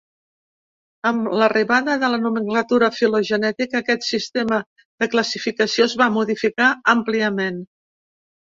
[1.09, 4.59] Amb l'arribada de la nomenclatura filogenètica, aquest sistema
[5.05, 7.65] de classificació es va modificar àmpliament.